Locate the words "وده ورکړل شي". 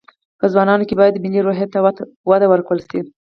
2.29-2.99